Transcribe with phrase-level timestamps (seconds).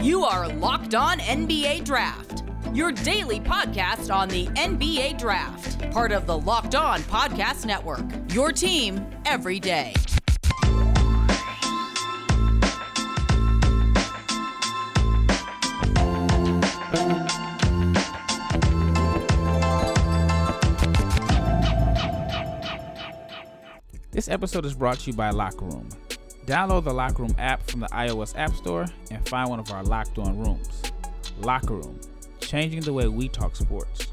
[0.00, 6.24] You are Locked On NBA Draft, your daily podcast on the NBA Draft, part of
[6.24, 8.04] the Locked On Podcast Network.
[8.32, 9.92] Your team every day.
[24.12, 25.88] This episode is brought to you by Locker Room.
[26.48, 29.84] Download the Locker Room app from the iOS App Store and find one of our
[29.84, 30.80] locked on rooms.
[31.40, 32.00] Locker Room,
[32.40, 34.06] changing the way we talk sports.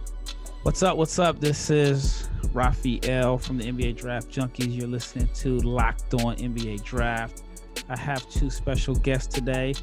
[0.63, 0.97] What's up?
[0.97, 1.39] What's up?
[1.39, 4.77] This is Raphael from the NBA Draft Junkies.
[4.77, 7.43] You're listening to Locked On NBA Draft.
[7.87, 9.73] I have two special guests today.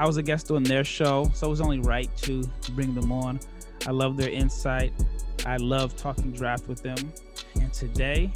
[0.00, 3.12] I was a guest on their show, so it was only right to bring them
[3.12, 3.38] on.
[3.86, 4.94] I love their insight.
[5.44, 7.12] I love talking draft with them.
[7.60, 8.32] And today,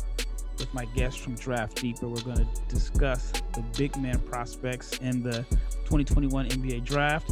[0.58, 2.08] with my guests from Draft Deeper.
[2.08, 5.44] We're going to discuss the big man prospects in the
[5.84, 7.30] 2021 NBA Draft.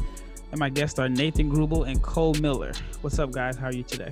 [0.51, 2.73] And my guests are Nathan Grubel and Cole Miller.
[3.03, 3.57] What's up, guys?
[3.57, 4.11] How are you today?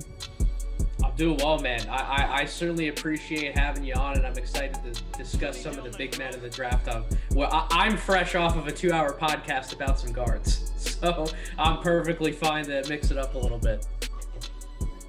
[1.03, 1.87] I'm doing well, man.
[1.89, 5.89] I, I, I, certainly appreciate having you on, and I'm excited to discuss some of
[5.89, 6.87] the big men in the draft.
[6.87, 11.81] Of well, I, am fresh off of a two-hour podcast about some guards, so I'm
[11.81, 13.85] perfectly fine to mix it up a little bit.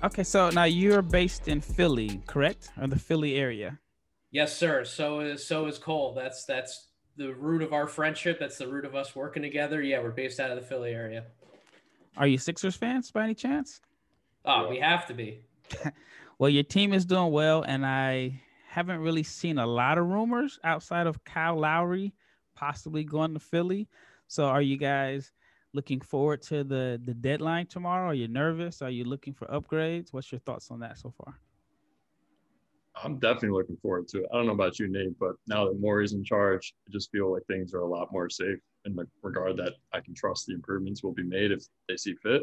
[0.02, 3.78] Okay, so now you're based in Philly, correct, or the Philly area?
[4.30, 4.84] Yes, sir.
[4.84, 6.14] So is so is Cole.
[6.14, 8.38] That's that's the root of our friendship.
[8.38, 9.82] That's the root of us working together.
[9.82, 11.24] Yeah, we're based out of the Philly area.
[12.16, 13.80] Are you Sixers fans by any chance?
[14.44, 15.42] Oh, we have to be.
[16.38, 20.58] well, your team is doing well, and I haven't really seen a lot of rumors
[20.64, 22.14] outside of Kyle Lowry
[22.54, 23.88] possibly going to Philly.
[24.28, 25.32] So, are you guys
[25.72, 28.10] looking forward to the the deadline tomorrow?
[28.10, 28.80] Are you nervous?
[28.80, 30.12] Are you looking for upgrades?
[30.12, 31.38] What's your thoughts on that so far?
[33.02, 34.26] I'm definitely looking forward to it.
[34.32, 37.32] I don't know about you, Nate, but now that Morey's in charge, I just feel
[37.32, 40.54] like things are a lot more safe in the regard that I can trust the
[40.54, 42.42] improvements will be made if they see fit.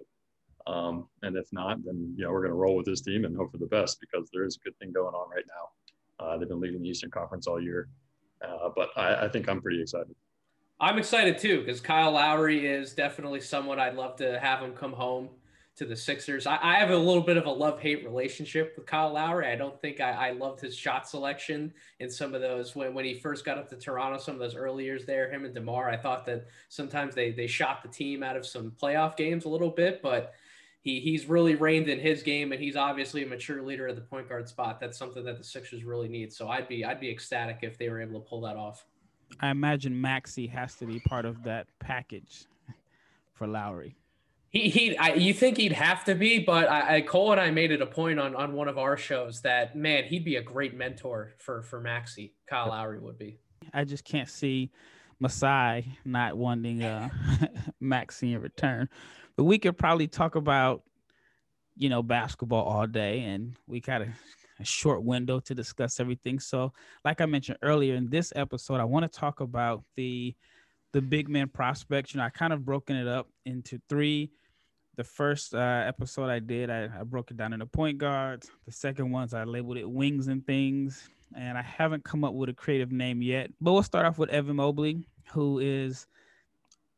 [0.66, 3.36] Um, and if not, then you know we're going to roll with this team and
[3.36, 6.26] hope for the best because there is a good thing going on right now.
[6.26, 7.88] Uh, they've been leading the Eastern Conference all year,
[8.46, 10.14] uh, but I, I think I'm pretty excited.
[10.80, 14.94] I'm excited too because Kyle Lowry is definitely someone I'd love to have him come
[14.94, 15.30] home
[15.78, 16.48] to the Sixers.
[16.48, 19.48] I, I have a little bit of a love hate relationship with Kyle Lowry.
[19.48, 23.06] I don't think I, I, loved his shot selection in some of those when, when
[23.06, 25.88] he first got up to Toronto, some of those early years there, him and DeMar.
[25.88, 29.50] I thought that sometimes they, they shot the team out of some playoff games a
[29.50, 30.34] little bit, but
[30.82, 34.02] he, he's really reined in his game and he's obviously a mature leader at the
[34.02, 34.80] point guard spot.
[34.80, 36.34] That's something that the Sixers really need.
[36.34, 38.86] So I'd be I'd be ecstatic if they were able to pull that off.
[39.42, 42.46] I imagine Maxey has to be part of that package
[43.36, 43.96] for Lowry.
[44.50, 47.52] He, he I, you think he'd have to be, but I, I, Cole and I
[47.52, 50.42] made it a point on, on one of our shows that man, he'd be a
[50.42, 52.34] great mentor for for Maxey.
[52.50, 53.40] Kyle Lowry would be.
[53.74, 54.72] I just can't see
[55.20, 57.10] Masai not wanting uh
[57.80, 58.90] Maxey in return.
[59.36, 60.84] But we could probably talk about,
[61.76, 64.08] you know, basketball all day, and we got a,
[64.60, 66.40] a short window to discuss everything.
[66.40, 66.74] So,
[67.06, 70.36] like I mentioned earlier in this episode, I want to talk about the
[70.94, 72.14] the big man prospects.
[72.14, 74.32] You know, I kind of broken it up into three.
[74.96, 78.50] The first uh, episode I did, I, I broke it down into point guards.
[78.66, 81.08] The second ones, I labeled it wings and things.
[81.36, 83.52] And I haven't come up with a creative name yet.
[83.62, 86.08] But we'll start off with Evan Mobley, who is,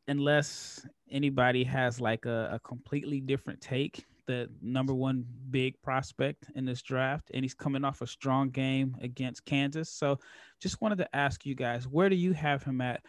[0.08, 6.64] unless anybody has like a, a completely different take, the number one big prospect in
[6.64, 9.90] this draft, and he's coming off a strong game against Kansas.
[9.90, 10.20] So,
[10.60, 13.02] just wanted to ask you guys, where do you have him at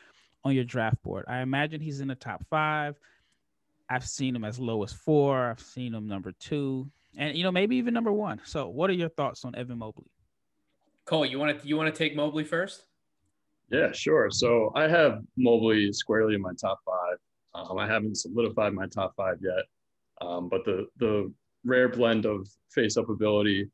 [0.44, 1.25] on your draft board.
[1.28, 2.96] I imagine he's in the top five.
[3.90, 5.50] I've seen him as low as four.
[5.50, 8.41] I've seen him number two, and you know maybe even number one.
[8.46, 10.09] So, what are your thoughts on Evan Mobley?
[11.06, 12.84] Cole, you want to you want to take Mobley first?
[13.69, 14.30] Yeah, sure.
[14.30, 17.18] So I have Mobley squarely in my top five.
[17.53, 19.66] Um, I haven't solidified my top five yet,
[20.22, 21.31] um, but the the
[21.63, 23.69] rare blend of face up ability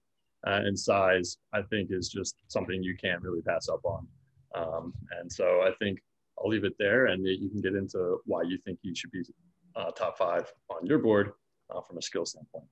[0.45, 4.07] uh, and size, I think, is just something you can't really pass up on.
[4.55, 5.99] Um, and so I think
[6.39, 9.23] I'll leave it there, and you can get into why you think you should be
[9.75, 11.33] uh, top five on your board
[11.73, 12.65] uh, from a skill standpoint.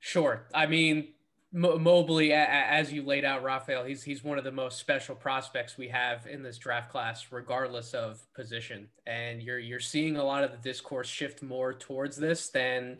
[0.00, 0.46] Sure.
[0.54, 1.08] I mean,
[1.52, 5.78] Mo- Mobley, as you laid out, Raphael, he's he's one of the most special prospects
[5.78, 8.88] we have in this draft class, regardless of position.
[9.06, 12.98] And you're you're seeing a lot of the discourse shift more towards this than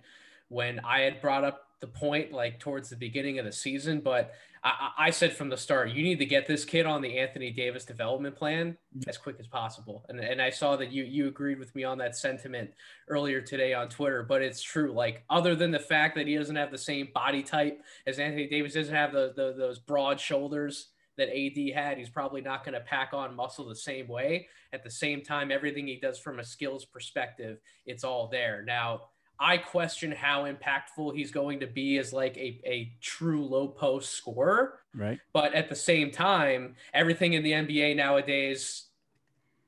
[0.48, 4.00] when I had brought up the point like towards the beginning of the season.
[4.00, 4.32] But
[4.64, 7.50] I, I, said from the start, you need to get this kid on the Anthony
[7.50, 8.76] Davis development plan
[9.06, 10.04] as quick as possible.
[10.08, 12.70] And, and I saw that you you agreed with me on that sentiment
[13.08, 14.22] earlier today on Twitter.
[14.22, 14.92] But it's true.
[14.92, 18.48] Like other than the fact that he doesn't have the same body type as Anthony
[18.48, 20.88] Davis, doesn't have the, the those broad shoulders
[21.18, 21.98] that AD had.
[21.98, 24.48] He's probably not going to pack on muscle the same way.
[24.72, 28.64] At the same time, everything he does from a skills perspective, it's all there.
[28.66, 29.02] Now,
[29.40, 34.14] I question how impactful he's going to be as like a, a true low post
[34.14, 34.80] scorer.
[34.94, 35.20] Right.
[35.32, 38.86] But at the same time, everything in the NBA nowadays,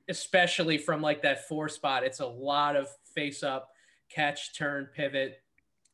[0.09, 3.71] especially from like that four spot, it's a lot of face up,
[4.09, 5.41] catch, turn, pivot,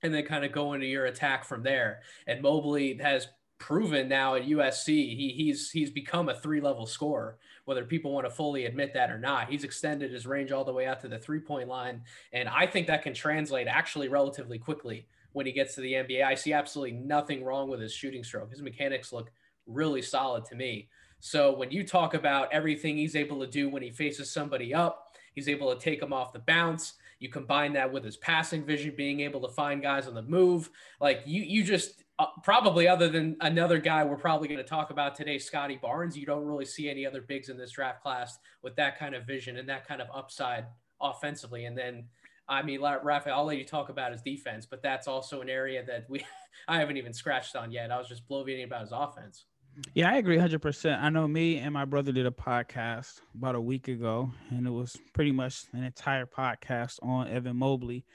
[0.02, 2.00] and then kind of go into your attack from there.
[2.26, 3.28] And Mobley has
[3.58, 8.26] proven now at USC he he's he's become a three level scorer whether people want
[8.26, 9.50] to fully admit that or not.
[9.50, 12.00] He's extended his range all the way out to the three point line
[12.32, 16.24] and I think that can translate actually relatively quickly when he gets to the NBA
[16.24, 18.50] I see absolutely nothing wrong with his shooting stroke.
[18.50, 19.30] His mechanics look
[19.66, 20.88] really solid to me.
[21.20, 25.06] So when you talk about everything he's able to do when he faces somebody up
[25.36, 26.94] he's able to take them off the bounce.
[27.20, 30.68] You combine that with his passing vision being able to find guys on the move.
[31.00, 34.90] Like you you just uh, probably other than another guy we're probably going to talk
[34.90, 38.38] about today, Scottie Barnes, you don't really see any other bigs in this draft class
[38.62, 40.64] with that kind of vision and that kind of upside
[41.00, 41.66] offensively.
[41.66, 42.04] And then,
[42.48, 45.84] I mean, Rafael, I'll let you talk about his defense, but that's also an area
[45.84, 46.24] that we
[46.68, 47.90] I haven't even scratched on yet.
[47.90, 49.44] I was just bloviating about his offense.
[49.92, 50.98] Yeah, I agree 100%.
[50.98, 54.70] I know me and my brother did a podcast about a week ago, and it
[54.70, 58.06] was pretty much an entire podcast on Evan Mobley.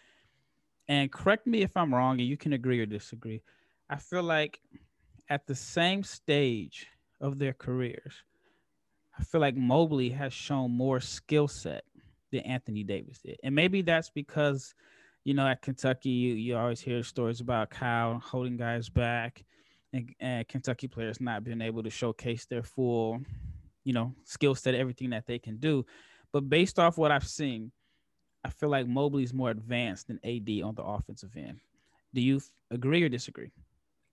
[0.87, 3.43] And correct me if I'm wrong, and you can agree or disagree.
[3.91, 4.61] I feel like
[5.29, 6.87] at the same stage
[7.19, 8.23] of their careers,
[9.19, 11.83] I feel like Mobley has shown more skill set
[12.31, 13.37] than Anthony Davis did.
[13.43, 14.73] And maybe that's because,
[15.25, 19.43] you know, at Kentucky, you, you always hear stories about Cal holding guys back
[19.91, 23.19] and, and Kentucky players not being able to showcase their full,
[23.83, 25.85] you know, skill set, everything that they can do.
[26.31, 27.73] But based off what I've seen,
[28.45, 31.59] I feel like Mobley's more advanced than AD on the offensive end.
[32.13, 32.39] Do you
[32.71, 33.51] agree or disagree?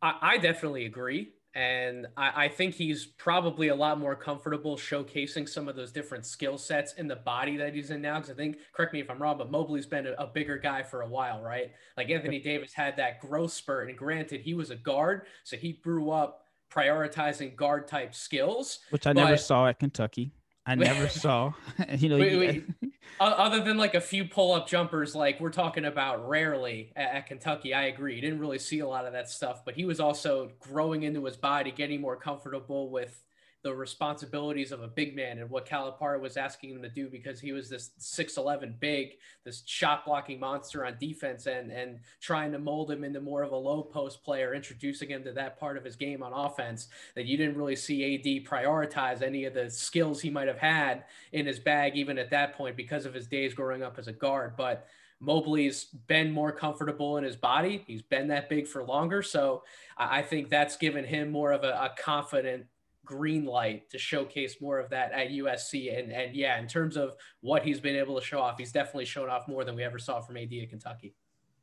[0.02, 1.30] I, I definitely agree.
[1.54, 6.26] And I, I, think he's probably a lot more comfortable showcasing some of those different
[6.26, 8.16] skill sets in the body that he's in now.
[8.20, 10.82] Because I think, correct me if I'm wrong, but Mobley's been a, a, bigger guy
[10.82, 11.72] for a while, right?
[11.96, 13.88] Like Anthony Davis had that growth spurt.
[13.88, 15.22] And granted, he was a guard.
[15.42, 18.80] So he grew up prioritizing guard type skills.
[18.90, 20.32] Which I never saw at Kentucky.
[20.66, 21.52] I never saw.
[21.96, 22.64] you know, wait, wait.
[23.20, 27.74] other than like a few pull-up jumpers, like we're talking about rarely at, at, Kentucky.
[27.74, 28.20] I agree.
[28.20, 31.36] Didn't really see a lot of that stuff, but he was also growing into his
[31.36, 33.22] body, getting more comfortable with
[33.62, 37.40] the responsibilities of a big man and what Calipari was asking him to do because
[37.40, 39.14] he was this 6'11 big,
[39.44, 43.50] this shot blocking monster on defense and and trying to mold him into more of
[43.50, 47.26] a low post player, introducing him to that part of his game on offense that
[47.26, 51.44] you didn't really see AD prioritize any of the skills he might have had in
[51.44, 54.54] his bag even at that point because of his days growing up as a guard.
[54.56, 54.86] But
[55.20, 57.82] Mobley's been more comfortable in his body.
[57.86, 59.22] He's been that big for longer.
[59.22, 59.64] So
[59.96, 62.66] I think that's given him more of a, a confident
[63.08, 65.98] green light to showcase more of that at USC.
[65.98, 69.06] And and yeah, in terms of what he's been able to show off, he's definitely
[69.06, 71.14] shown off more than we ever saw from AD at Kentucky.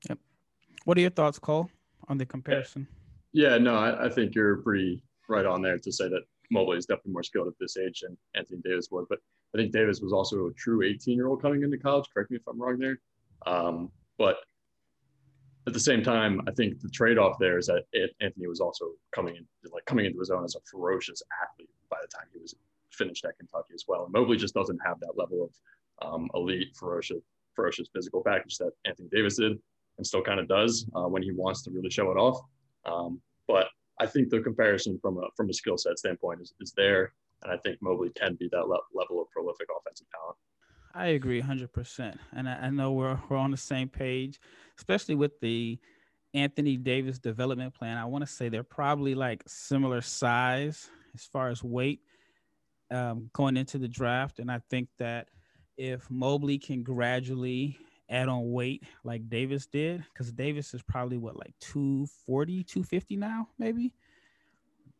[0.09, 0.17] Yep.
[0.85, 1.69] What are your thoughts, Cole,
[2.09, 2.87] on the comparison?
[3.31, 6.21] Yeah, no, I, I think you're pretty right on there to say that
[6.51, 9.05] Mobley is definitely more skilled at this age than Anthony Davis was.
[9.07, 9.19] But
[9.53, 12.05] I think Davis was also a true 18 year old coming into college.
[12.11, 12.99] Correct me if I'm wrong there.
[13.45, 14.37] Um, but
[15.67, 17.83] at the same time, I think the trade-off there is that
[18.21, 21.97] Anthony was also coming in, like coming into his own as a ferocious athlete by
[22.01, 22.55] the time he was
[22.91, 24.03] finished at Kentucky as well.
[24.03, 27.17] And Mobley just doesn't have that level of um, elite, ferocious,
[27.55, 29.57] ferocious physical package that Anthony Davis did,
[29.97, 32.39] and still kind of does uh, when he wants to really show it off.
[32.85, 33.67] Um, but
[33.99, 37.13] I think the comparison from a from a skill set standpoint is, is there,
[37.43, 40.37] and I think Mobley can be that le- level of prolific offensive talent.
[40.95, 42.17] I agree 100%.
[42.33, 44.39] And I, I, know we're, we're on the same page,
[44.77, 45.77] especially with the
[46.33, 47.97] Anthony Davis development plan.
[47.97, 51.99] I want to say they're probably like similar size as far as weight
[52.91, 54.39] um, going into the draft.
[54.39, 55.27] And I think that
[55.77, 57.77] if Mobley can gradually
[58.09, 63.49] add on weight like Davis did, because Davis is probably what, like 240, 250 now,
[63.59, 63.91] maybe?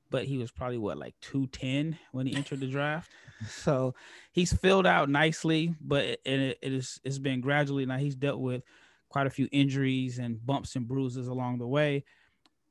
[0.10, 3.12] But he was probably what like 210 when he entered the draft.
[3.50, 3.94] So
[4.32, 8.64] he's filled out nicely, but it, it is it's been gradually now he's dealt with
[9.10, 12.06] quite a few injuries and bumps and bruises along the way.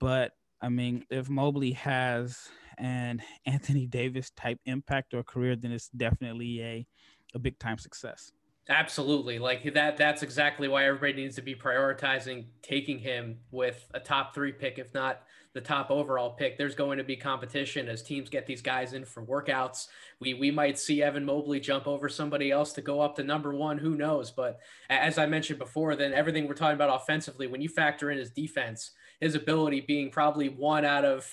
[0.00, 2.48] But I mean, if Mobley has
[2.78, 6.86] an Anthony Davis type impact or career, then it's definitely a
[7.34, 8.32] a big time success.
[8.68, 9.38] Absolutely.
[9.38, 14.34] Like that that's exactly why everybody needs to be prioritizing taking him with a top
[14.34, 15.22] 3 pick if not
[15.54, 16.58] the top overall pick.
[16.58, 19.86] There's going to be competition as teams get these guys in for workouts.
[20.20, 23.54] We we might see Evan Mobley jump over somebody else to go up to number
[23.54, 24.58] 1, who knows, but
[24.90, 28.30] as I mentioned before, then everything we're talking about offensively when you factor in his
[28.30, 31.26] defense, his ability being probably one out of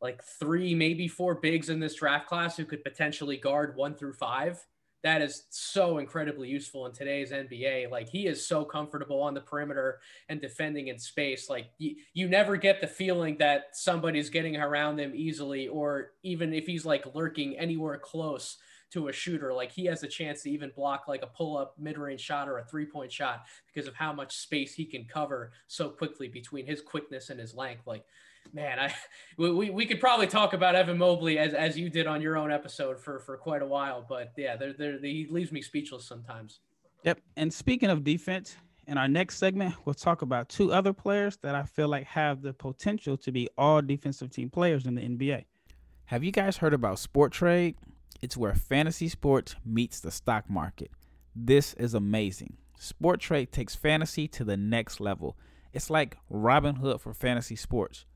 [0.00, 4.14] like three, maybe four bigs in this draft class who could potentially guard one through
[4.14, 4.64] five.
[5.02, 7.90] That is so incredibly useful in today's NBA.
[7.90, 11.48] Like he is so comfortable on the perimeter and defending in space.
[11.48, 16.52] Like you, you never get the feeling that somebody's getting around him easily, or even
[16.52, 18.58] if he's like lurking anywhere close
[18.92, 19.52] to a shooter.
[19.52, 22.48] Like he has a chance to even block like a pull up mid range shot
[22.48, 26.28] or a three point shot because of how much space he can cover so quickly
[26.28, 27.86] between his quickness and his length.
[27.86, 28.04] Like,
[28.52, 28.94] man, I
[29.36, 32.52] we, we could probably talk about Evan Mobley as, as you did on your own
[32.52, 36.60] episode for, for quite a while, but yeah, there there he leaves me speechless sometimes.
[37.04, 37.20] Yep.
[37.36, 38.56] And speaking of defense,
[38.86, 42.42] in our next segment, we'll talk about two other players that I feel like have
[42.42, 45.44] the potential to be all defensive team players in the NBA.
[46.06, 47.76] Have you guys heard about Sport Trade?
[48.20, 50.90] It's where fantasy sports meets the stock market.
[51.34, 52.56] This is amazing.
[52.78, 55.36] Sport Trade takes fantasy to the next level.
[55.72, 58.06] It's like Robinhood for fantasy sports.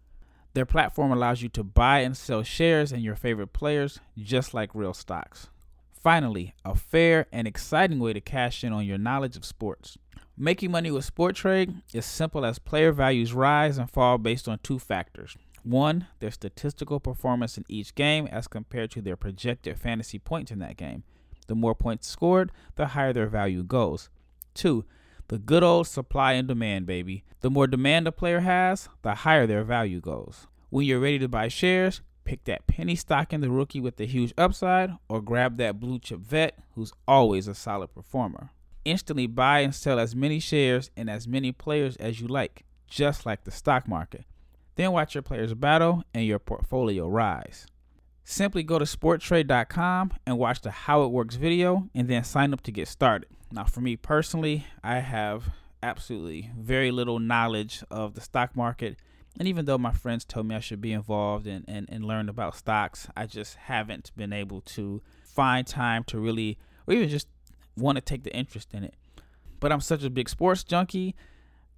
[0.54, 4.74] Their platform allows you to buy and sell shares in your favorite players just like
[4.74, 5.48] real stocks.
[5.92, 9.98] Finally, a fair and exciting way to cash in on your knowledge of sports.
[10.36, 14.58] Making money with sport trade is simple as player values rise and fall based on
[14.62, 20.18] two factors one, their statistical performance in each game as compared to their projected fantasy
[20.18, 21.04] points in that game.
[21.46, 24.10] The more points scored, the higher their value goes.
[24.52, 24.84] Two,
[25.28, 27.24] the good old supply and demand, baby.
[27.40, 30.46] The more demand a player has, the higher their value goes.
[30.70, 34.06] When you're ready to buy shares, pick that penny stock in the rookie with the
[34.06, 38.50] huge upside, or grab that blue chip vet who's always a solid performer.
[38.84, 43.24] Instantly buy and sell as many shares and as many players as you like, just
[43.24, 44.24] like the stock market.
[44.76, 47.66] Then watch your players battle and your portfolio rise.
[48.24, 52.62] Simply go to sporttrade.com and watch the How It Works video and then sign up
[52.62, 53.28] to get started.
[53.54, 55.44] Now, for me personally, I have
[55.80, 58.98] absolutely very little knowledge of the stock market.
[59.38, 62.28] And even though my friends told me I should be involved and, and, and learn
[62.28, 66.58] about stocks, I just haven't been able to find time to really,
[66.88, 67.28] or even just
[67.76, 68.94] want to take the interest in it.
[69.60, 71.14] But I'm such a big sports junkie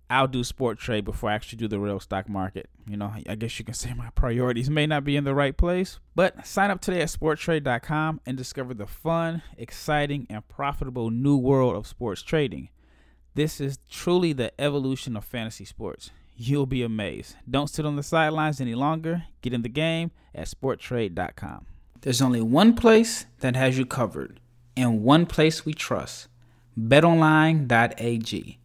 [0.08, 2.68] I'll do sport trade before I actually do the real stock market.
[2.88, 5.56] You know, I guess you can say my priorities may not be in the right
[5.56, 11.36] place, but sign up today at sporttrade.com and discover the fun, exciting, and profitable new
[11.36, 12.68] world of sports trading.
[13.34, 16.10] This is truly the evolution of fantasy sports.
[16.36, 17.36] You'll be amazed.
[17.50, 19.24] Don't sit on the sidelines any longer.
[19.42, 21.66] Get in the game at sporttrade.com.
[22.02, 24.40] There's only one place that has you covered
[24.76, 26.28] and one place we trust
[26.78, 28.58] betonline.ag.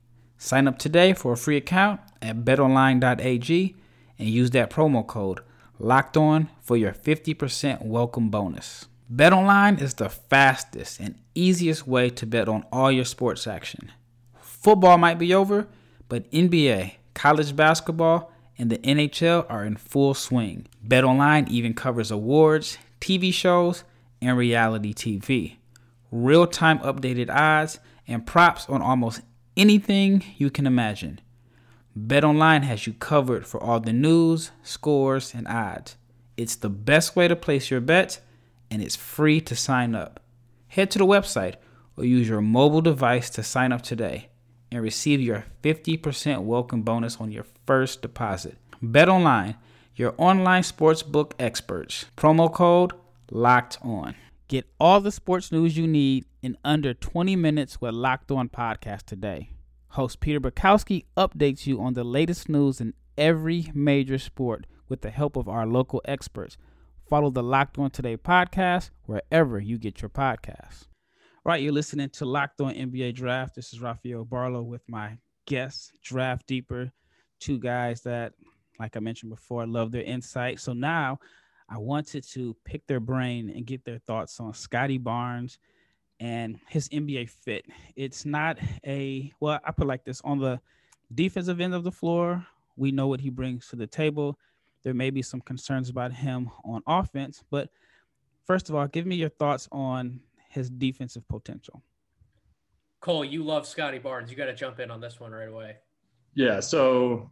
[0.43, 3.75] Sign up today for a free account at betonline.ag
[4.17, 5.41] and use that promo code
[5.77, 8.87] locked on for your 50% welcome bonus.
[9.13, 13.91] BetOnline is the fastest and easiest way to bet on all your sports action.
[14.41, 15.67] Football might be over,
[16.09, 20.65] but NBA, college basketball, and the NHL are in full swing.
[20.85, 23.83] BetOnline even covers awards, TV shows,
[24.19, 25.57] and reality TV.
[26.09, 29.21] Real time updated odds and props on almost
[29.57, 31.19] anything you can imagine.
[31.97, 35.97] BetOnline has you covered for all the news, scores, and odds.
[36.37, 38.21] It's the best way to place your bets,
[38.69, 40.21] and it's free to sign up.
[40.69, 41.55] Head to the website
[41.97, 44.29] or use your mobile device to sign up today
[44.71, 48.57] and receive your 50% welcome bonus on your first deposit.
[48.81, 49.57] BetOnline,
[49.95, 52.05] your online sportsbook experts.
[52.15, 52.93] Promo code
[53.29, 54.15] LOCKED ON.
[54.51, 59.03] Get all the sports news you need in under 20 minutes with Locked On Podcast
[59.03, 59.51] today.
[59.91, 65.09] Host Peter Bukowski updates you on the latest news in every major sport with the
[65.09, 66.57] help of our local experts.
[67.09, 70.87] Follow the Locked On Today podcast wherever you get your podcasts.
[71.45, 73.55] All right, you're listening to Locked On NBA Draft.
[73.55, 75.17] This is Rafael Barlow with my
[75.47, 76.91] guest, Draft Deeper,
[77.39, 78.33] two guys that,
[78.81, 80.59] like I mentioned before, love their insight.
[80.59, 81.19] So now
[81.71, 85.57] I wanted to pick their brain and get their thoughts on Scottie Barnes
[86.19, 87.65] and his NBA fit.
[87.95, 90.59] It's not a well, I put like this on the
[91.15, 92.45] defensive end of the floor.
[92.75, 94.37] We know what he brings to the table.
[94.83, 97.69] There may be some concerns about him on offense, but
[98.45, 101.81] first of all, give me your thoughts on his defensive potential.
[102.99, 104.29] Cole, you love Scottie Barnes.
[104.29, 105.77] You got to jump in on this one right away.
[106.35, 107.31] Yeah, so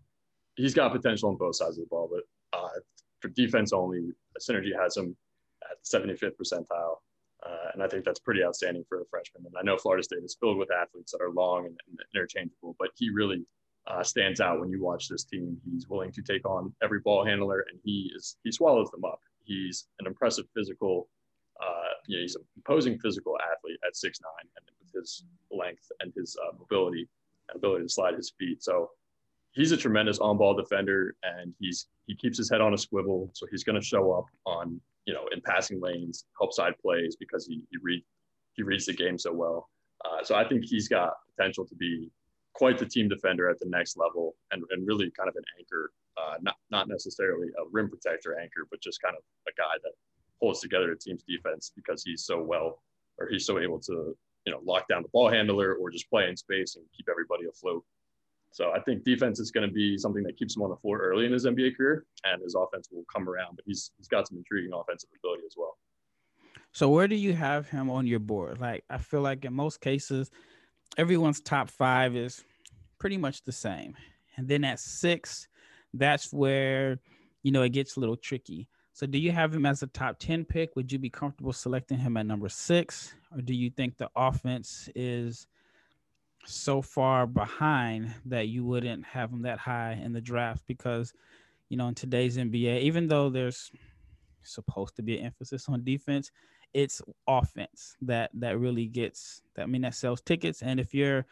[0.55, 2.69] he's got potential on both sides of the ball, but uh,
[3.19, 5.15] for defense only, Synergy has him
[5.69, 6.97] at 75th percentile.
[7.45, 9.45] Uh, and I think that's pretty outstanding for a freshman.
[9.45, 12.75] And I know Florida State is filled with athletes that are long and, and interchangeable,
[12.77, 13.45] but he really
[13.87, 15.57] uh, stands out when you watch this team.
[15.69, 19.19] He's willing to take on every ball handler, and he is he swallows them up.
[19.43, 21.07] He's an impressive physical,
[21.61, 25.89] uh, you know, he's an imposing physical athlete at six nine, and with his length
[26.01, 27.07] and his uh, mobility
[27.49, 28.61] and ability to slide his feet.
[28.61, 28.89] So
[29.51, 33.45] he's a tremendous on-ball defender, and he's he keeps his head on a swivel, so
[33.49, 37.45] he's going to show up on you know in passing lanes, help side plays because
[37.45, 38.03] he he read
[38.53, 39.69] he reads the game so well.
[40.05, 42.09] Uh, so I think he's got potential to be
[42.53, 45.91] quite the team defender at the next level, and, and really kind of an anchor,
[46.17, 49.93] uh, not not necessarily a rim protector anchor, but just kind of a guy that
[50.41, 52.81] holds together a team's defense because he's so well
[53.17, 54.15] or he's so able to
[54.45, 57.45] you know lock down the ball handler or just play in space and keep everybody
[57.45, 57.83] afloat.
[58.51, 60.97] So I think defense is going to be something that keeps him on the floor
[60.97, 63.55] early in his NBA career, and his offense will come around.
[63.55, 65.77] But he's he's got some intriguing offensive ability as well.
[66.71, 68.59] So where do you have him on your board?
[68.59, 70.31] Like I feel like in most cases,
[70.97, 72.43] everyone's top five is
[72.99, 73.95] pretty much the same,
[74.35, 75.47] and then at six,
[75.93, 76.99] that's where
[77.43, 78.67] you know it gets a little tricky.
[78.93, 80.75] So do you have him as a top 10 pick?
[80.75, 83.13] Would you be comfortable selecting him at number six?
[83.33, 85.47] Or do you think the offense is
[86.45, 91.13] so far behind that you wouldn't have him that high in the draft because
[91.67, 93.71] you know in today's NBA even though there's
[94.41, 96.31] supposed to be an emphasis on defense
[96.73, 100.61] it's offense that that really gets that I mean that sells tickets.
[100.61, 101.25] And if you're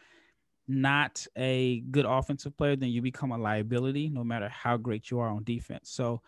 [0.66, 5.20] not a good offensive player then you become a liability no matter how great you
[5.20, 5.90] are on defense.
[5.90, 6.20] So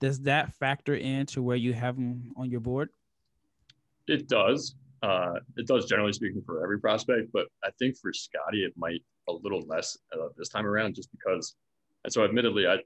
[0.00, 2.90] does that factor into where you have them on your board?
[4.08, 8.64] It does uh, it does generally speaking for every prospect, but I think for Scottie
[8.64, 11.54] it might a little less uh, this time around, just because.
[12.04, 12.78] And so, admittedly, I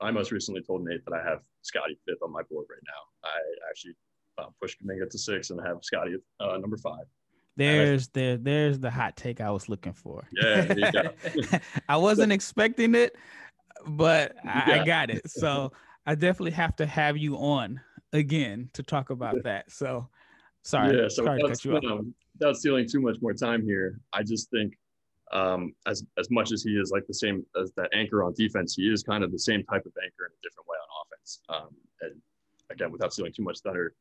[0.00, 3.28] I most recently told Nate that I have Scottie fifth on my board right now.
[3.28, 3.94] I actually
[4.38, 7.04] uh, pushed Kuminga to six and have Scottie uh, number five.
[7.56, 10.26] There's there there's the hot take I was looking for.
[10.32, 11.08] Yeah,
[11.88, 13.16] I wasn't expecting it,
[13.86, 15.30] but I, I got it.
[15.30, 15.72] So
[16.06, 17.80] I definitely have to have you on
[18.12, 19.70] again to talk about that.
[19.70, 20.08] So
[20.62, 20.96] Sorry.
[20.96, 21.08] Yeah.
[21.08, 24.74] So Sorry without, um, without stealing too much more time here, I just think
[25.32, 28.74] um, as as much as he is like the same as that anchor on defense,
[28.74, 31.40] he is kind of the same type of anchor in a different way on offense.
[31.48, 32.20] Um, and
[32.70, 33.94] again, without stealing too much thunder,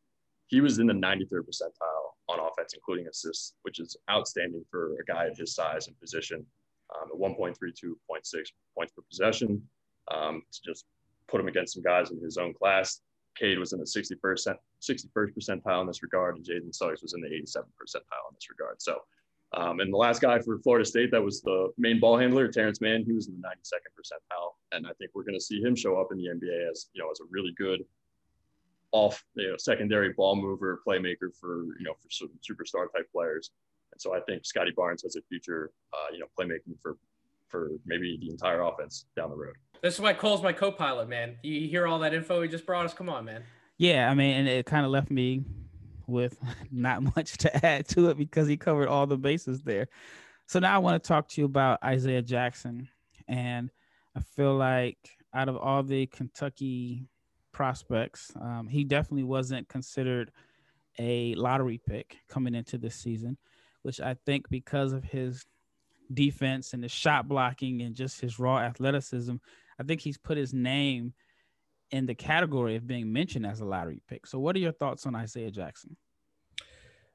[0.47, 5.05] he was in the 93rd percentile on offense, including assists, which is outstanding for a
[5.05, 6.45] guy of his size and position.
[6.93, 8.33] Um, at 1.32.6 points
[8.91, 9.63] per possession,
[10.13, 10.83] um, to just
[11.29, 12.99] put him against some guys in his own class.
[13.41, 17.21] Cade was in the 61st, 61st percentile in this regard, and Jalen Suggs was in
[17.21, 18.79] the 87th percentile in this regard.
[18.81, 18.99] So,
[19.53, 22.79] um, and the last guy for Florida State that was the main ball handler, Terance
[22.79, 25.75] Mann, he was in the 92nd percentile, and I think we're going to see him
[25.75, 27.83] show up in the NBA as you know as a really good
[28.91, 33.51] off you know secondary ball mover, playmaker for you know for some superstar type players.
[33.91, 36.97] And so I think Scottie Barnes has a future, uh, you know, playmaking for
[37.47, 39.55] for maybe the entire offense down the road.
[39.81, 41.37] This is why Cole's my co-pilot, man.
[41.41, 42.93] You hear all that info he just brought us?
[42.93, 43.43] Come on, man.
[43.79, 45.43] Yeah, I mean, and it kind of left me
[46.05, 46.37] with
[46.71, 49.87] not much to add to it because he covered all the bases there.
[50.45, 52.89] So now I want to talk to you about Isaiah Jackson,
[53.27, 53.71] and
[54.15, 54.97] I feel like
[55.33, 57.07] out of all the Kentucky
[57.51, 60.31] prospects, um, he definitely wasn't considered
[60.99, 63.37] a lottery pick coming into this season,
[63.81, 65.45] which I think because of his
[66.13, 69.37] defense and his shot blocking and just his raw athleticism,
[69.81, 71.13] I think he's put his name
[71.89, 74.27] in the category of being mentioned as a lottery pick.
[74.27, 75.97] So, what are your thoughts on Isaiah Jackson?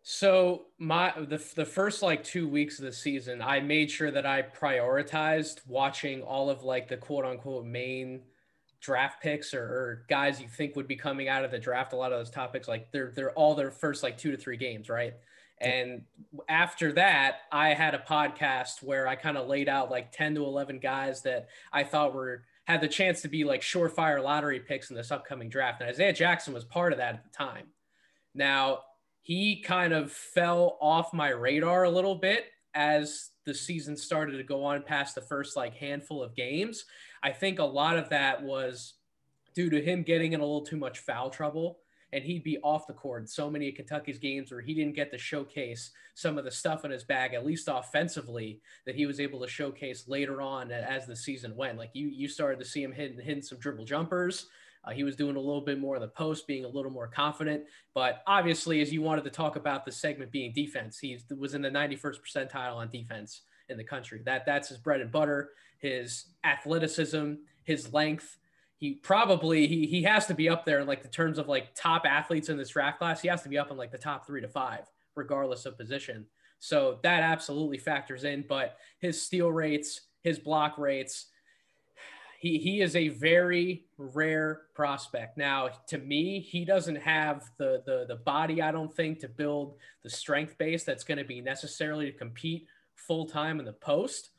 [0.08, 4.24] So my the the first like two weeks of the season, I made sure that
[4.24, 8.22] I prioritized watching all of like the quote unquote main
[8.80, 11.92] draft picks or, or, guys you think would be coming out of the draft.
[11.92, 14.56] A lot of those topics, like they're they're all their first like two to three
[14.56, 15.14] games, right?
[15.60, 16.02] And
[16.48, 20.44] after that, I had a podcast where I kind of laid out like 10 to
[20.44, 24.90] 11 guys that I thought were had the chance to be like surefire lottery picks
[24.90, 25.80] in this upcoming draft.
[25.80, 27.66] And Isaiah Jackson was part of that at the time.
[28.34, 28.80] Now,
[29.22, 34.44] he kind of fell off my radar a little bit as the season started to
[34.44, 36.84] go on past the first like handful of games.
[37.22, 38.94] I think a lot of that was
[39.54, 41.78] due to him getting in a little too much foul trouble
[42.12, 43.28] and he'd be off the court.
[43.28, 46.84] So many of Kentucky's games where he didn't get to showcase some of the stuff
[46.84, 51.06] in his bag, at least offensively, that he was able to showcase later on as
[51.06, 51.78] the season went.
[51.78, 54.46] Like you, you started to see him hitting, hitting some dribble jumpers.
[54.84, 57.08] Uh, he was doing a little bit more in the post, being a little more
[57.08, 57.64] confident.
[57.92, 61.62] But obviously, as you wanted to talk about the segment being defense, he was in
[61.62, 64.22] the 91st percentile on defense in the country.
[64.24, 65.50] That that's his bread and butter.
[65.78, 68.38] His athleticism, his length,
[68.78, 71.74] he probably he he has to be up there in like the terms of like
[71.74, 73.20] top athletes in this draft class.
[73.20, 74.84] He has to be up in like the top three to five,
[75.14, 76.26] regardless of position.
[76.58, 78.44] So that absolutely factors in.
[78.48, 81.26] But his steal rates, his block rates,
[82.38, 85.38] he he is a very rare prospect.
[85.38, 88.60] Now, to me, he doesn't have the the the body.
[88.60, 92.66] I don't think to build the strength base that's going to be necessarily to compete
[92.94, 94.30] full time in the post.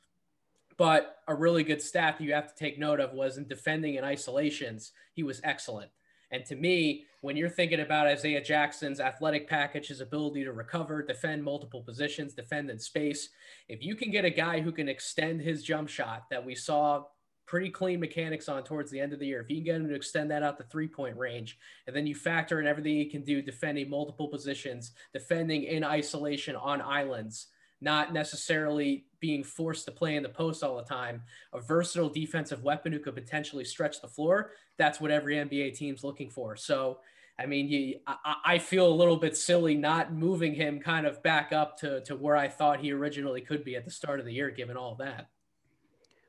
[0.78, 3.96] But a really good stat that you have to take note of was in defending
[3.96, 5.92] in isolations, he was excellent.
[6.30, 11.02] And to me, when you're thinking about Isaiah Jackson's athletic package, his ability to recover,
[11.02, 13.30] defend multiple positions, defend in space,
[13.70, 17.06] if you can get a guy who can extend his jump shot that we saw
[17.46, 19.88] pretty clean mechanics on towards the end of the year, if you can get him
[19.88, 23.06] to extend that out to three point range, and then you factor in everything he
[23.06, 27.48] can do defending multiple positions, defending in isolation on islands,
[27.82, 31.22] not necessarily being forced to play in the post all the time,
[31.54, 34.52] a versatile defensive weapon who could potentially stretch the floor.
[34.78, 36.56] That's what every NBA team's looking for.
[36.56, 37.00] So,
[37.40, 41.22] I mean, you, I, I, feel a little bit silly not moving him kind of
[41.22, 44.26] back up to, to where I thought he originally could be at the start of
[44.26, 45.30] the year, given all that.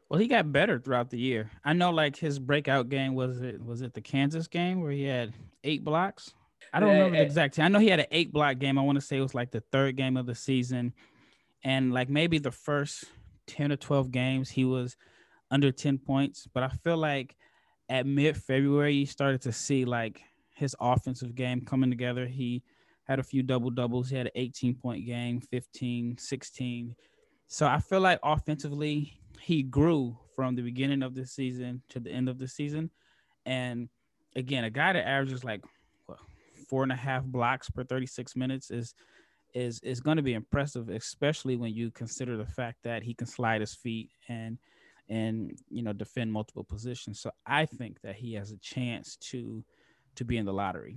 [0.09, 1.51] Well, he got better throughout the year.
[1.65, 5.05] I know, like his breakout game was it was it the Kansas game where he
[5.05, 5.35] had
[5.65, 6.33] eight blocks.
[6.73, 7.57] I don't remember the eh, exact.
[7.57, 7.67] Time.
[7.67, 8.79] I know he had an eight block game.
[8.79, 10.95] I want to say it was like the third game of the season
[11.65, 13.05] and like maybe the first
[13.49, 14.97] 10 or 12 games he was
[15.51, 17.37] under 10 points but i feel like
[17.89, 20.21] at mid-february you started to see like
[20.59, 22.27] his offensive game coming together.
[22.27, 22.65] He
[23.05, 26.95] had a few double doubles he had an 18 point game 15 16
[27.47, 32.11] so i feel like offensively he grew from the beginning of the season to the
[32.11, 32.91] end of the season.
[33.47, 33.89] And
[34.37, 35.65] again a guy that averages like
[36.05, 36.19] what,
[36.69, 38.95] four and a half blocks per 36 minutes is
[39.59, 43.27] is is going to be impressive, especially when you consider the fact that he can
[43.27, 44.59] slide his feet and
[45.09, 47.21] and you know defend multiple positions.
[47.21, 49.65] So I think that he has a chance to
[50.15, 50.97] to be in the lottery.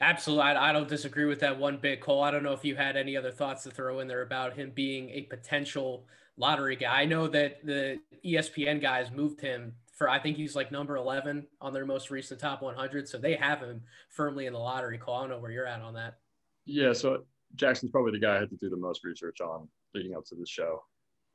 [0.00, 2.22] Absolutely, I, I don't disagree with that one bit, Cole.
[2.22, 4.72] I don't know if you had any other thoughts to throw in there about him
[4.74, 7.02] being a potential lottery guy.
[7.02, 11.46] I know that the ESPN guys moved him for I think he's like number 11
[11.60, 13.08] on their most recent top 100.
[13.08, 15.14] So they have him firmly in the lottery Cole.
[15.14, 16.18] I don't know where you're at on that.
[16.64, 16.92] Yeah.
[16.92, 17.24] So
[17.56, 20.34] Jackson's probably the guy I had to do the most research on leading up to
[20.34, 20.82] the show.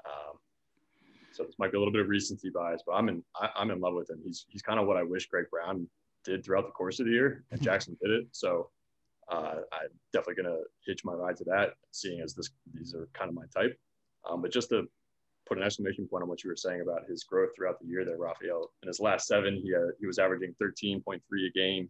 [0.05, 0.37] Um,
[1.31, 3.71] so this might be a little bit of recency bias, but I'm in I, am
[3.71, 4.19] in love with him.
[4.23, 5.87] He's he's kind of what I wish Greg Brown
[6.25, 8.27] did throughout the course of the year, and Jackson did it.
[8.31, 8.69] So
[9.31, 13.29] uh, I'm definitely gonna hitch my ride to that, seeing as this these are kind
[13.29, 13.77] of my type.
[14.29, 14.87] Um, but just to
[15.47, 18.05] put an exclamation point on what you were saying about his growth throughout the year,
[18.05, 18.71] there, Raphael.
[18.83, 21.89] In his last seven, he uh, he was averaging 13.3 a game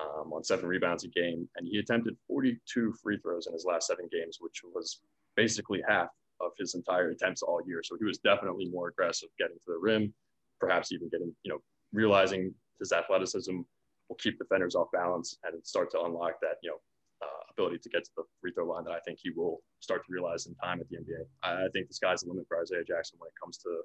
[0.00, 3.86] um, on seven rebounds a game, and he attempted 42 free throws in his last
[3.86, 5.00] seven games, which was
[5.36, 6.08] basically half
[6.40, 7.82] of his entire attempts all year.
[7.84, 10.12] So he was definitely more aggressive getting to the rim,
[10.60, 11.58] perhaps even getting, you know,
[11.92, 13.60] realizing his athleticism
[14.08, 16.76] will keep defenders off balance and start to unlock that, you know,
[17.22, 20.04] uh, ability to get to the free throw line that I think he will start
[20.06, 21.24] to realize in time at the NBA.
[21.42, 23.82] I, I think the sky's the limit for Isaiah Jackson when it comes to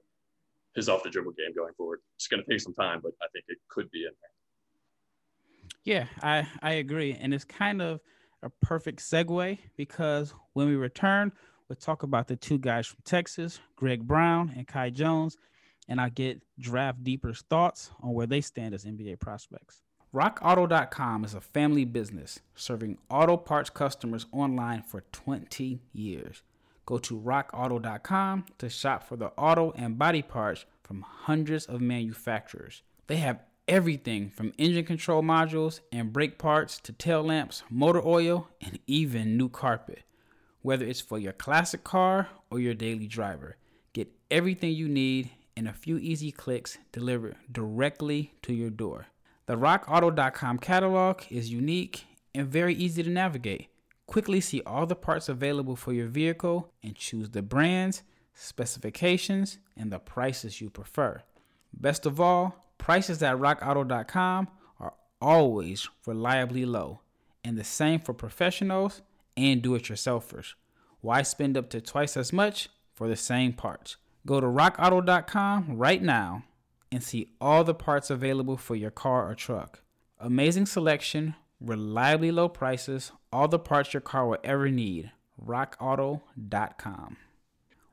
[0.76, 2.00] his off the dribble game going forward.
[2.16, 4.37] It's going to take some time, but I think it could be in there.
[5.84, 7.18] Yeah, I, I agree.
[7.20, 8.02] And it's kind of
[8.44, 11.32] a perfect segue because when we return,
[11.68, 15.38] we'll talk about the two guys from Texas, Greg Brown and Kai Jones,
[15.88, 19.82] and I get Draft Deeper's thoughts on where they stand as NBA prospects.
[20.14, 26.44] RockAuto.com is a family business serving auto parts customers online for 20 years.
[26.86, 32.84] Go to rockauto.com to shop for the auto and body parts from hundreds of manufacturers.
[33.08, 38.48] They have everything from engine control modules and brake parts to tail lamps, motor oil,
[38.62, 40.04] and even new carpet.
[40.62, 43.58] Whether it's for your classic car or your daily driver,
[43.94, 49.08] get everything you need in a few easy clicks delivered directly to your door.
[49.48, 53.68] The rockauto.com catalog is unique and very easy to navigate.
[54.06, 58.04] Quickly see all the parts available for your vehicle and choose the brands,
[58.34, 61.24] specifications, and the prices you prefer.
[61.74, 64.48] Best of all, Prices at rockauto.com
[64.80, 67.02] are always reliably low,
[67.44, 69.02] and the same for professionals
[69.36, 70.54] and do it yourselfers.
[71.02, 73.98] Why spend up to twice as much for the same parts?
[74.26, 76.44] Go to rockauto.com right now
[76.92, 79.82] and see all the parts available for your car or truck.
[80.20, 85.12] Amazing selection, reliably low prices, all the parts your car will ever need.
[85.44, 87.18] RockAuto.com.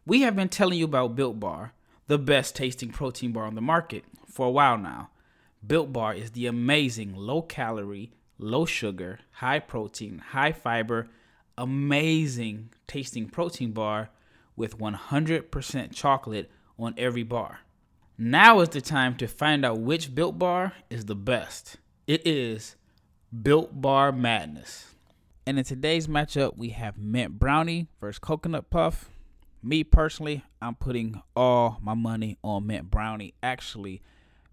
[0.07, 1.73] We have been telling you about Built Bar,
[2.07, 5.11] the best tasting protein bar on the market for a while now.
[5.67, 11.09] Built Bar is the amazing low calorie, low sugar, high protein, high fiber,
[11.57, 14.11] amazing tasting protein bar
[14.57, 17.61] with 100% chocolate on every bar.
[18.19, 21.79] Now is the time to find out which Built Bar is the best.
[22.07, 22.77] It is
[23.43, 24.95] Built Bar Madness.
[25.47, 29.11] And in today's matchup, we have Mint Brownie versus Coconut Puff.
[29.65, 33.33] Me personally, I'm putting all my money on Mint Brownie.
[33.43, 34.03] Actually,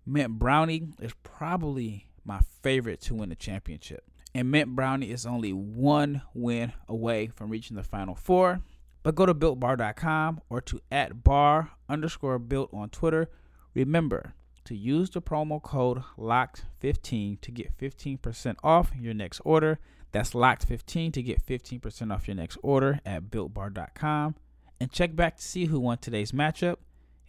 [0.05, 4.05] Mint Brownie is probably my favorite to win the championship.
[4.33, 8.61] And Mint Brownie is only one win away from reaching the Final Four.
[9.03, 13.29] But go to builtbar.com or to at bar underscore built on Twitter.
[13.73, 19.77] Remember to use the promo code LOCKED15 to get 15% off your next order.
[20.13, 24.35] That's LOCKED15 to get 15% off your next order at builtbar.com.
[24.81, 26.77] And check back to see who won today's matchup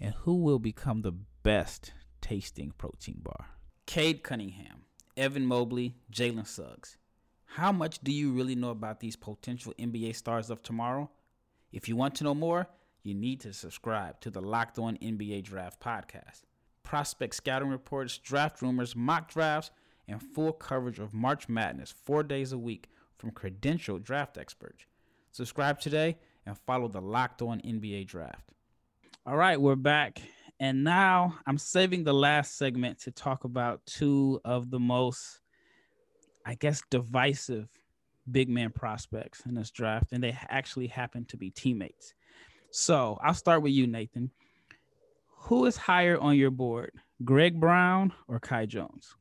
[0.00, 1.12] and who will become the
[1.42, 3.44] best tasting protein bar.
[3.84, 4.84] Cade Cunningham,
[5.18, 6.96] Evan Mobley, Jalen Suggs.
[7.44, 11.10] How much do you really know about these potential NBA stars of tomorrow?
[11.72, 12.68] If you want to know more,
[13.02, 16.44] you need to subscribe to the Locked On NBA Draft podcast.
[16.84, 19.72] Prospect scouting reports, draft rumors, mock drafts,
[20.08, 22.88] and full coverage of March Madness four days a week
[23.18, 24.86] from credentialed draft experts.
[25.32, 28.50] Subscribe today and follow the Locked On NBA Draft.
[29.26, 30.20] All right, we're back.
[30.58, 35.40] And now I'm saving the last segment to talk about two of the most,
[36.46, 37.68] I guess, divisive
[38.30, 40.12] big man prospects in this draft.
[40.12, 42.14] And they actually happen to be teammates.
[42.70, 44.30] So I'll start with you, Nathan.
[45.42, 46.92] Who is higher on your board,
[47.24, 49.14] Greg Brown or Kai Jones?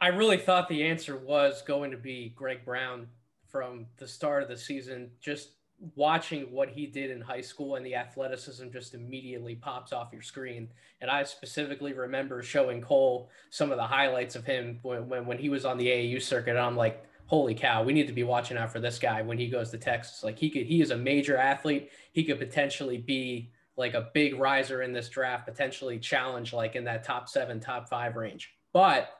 [0.00, 3.06] I really thought the answer was going to be Greg Brown
[3.46, 5.10] from the start of the season.
[5.20, 5.50] Just
[5.94, 10.22] watching what he did in high school and the athleticism just immediately pops off your
[10.22, 10.68] screen.
[11.00, 15.38] And I specifically remember showing Cole some of the highlights of him when, when, when
[15.38, 16.50] he was on the AAU circuit.
[16.50, 19.36] And I'm like, holy cow, we need to be watching out for this guy when
[19.36, 20.24] he goes to Texas.
[20.24, 21.90] Like he could, he is a major athlete.
[22.12, 26.84] He could potentially be like a big riser in this draft, potentially challenge like in
[26.84, 28.54] that top seven, top five range.
[28.72, 29.10] But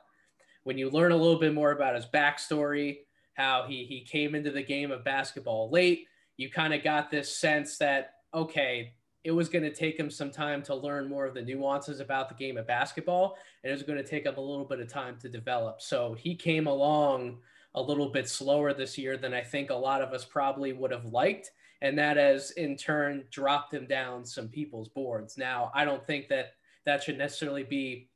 [0.63, 2.99] when you learn a little bit more about his backstory,
[3.33, 7.35] how he he came into the game of basketball late, you kind of got this
[7.35, 11.33] sense that okay, it was going to take him some time to learn more of
[11.33, 14.41] the nuances about the game of basketball, and it was going to take him a
[14.41, 15.81] little bit of time to develop.
[15.81, 17.39] So he came along
[17.75, 20.91] a little bit slower this year than I think a lot of us probably would
[20.91, 21.51] have liked.
[21.81, 25.37] And that has in turn dropped him down some people's boards.
[25.37, 26.53] Now, I don't think that
[26.85, 28.09] that should necessarily be